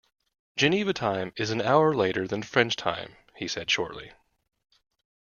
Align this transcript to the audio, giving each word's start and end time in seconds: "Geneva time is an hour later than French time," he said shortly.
"Geneva 0.57 0.93
time 0.93 1.31
is 1.35 1.51
an 1.51 1.61
hour 1.61 1.93
later 1.93 2.27
than 2.27 2.41
French 2.41 2.75
time," 2.75 3.17
he 3.37 3.47
said 3.47 3.69
shortly. 3.69 4.11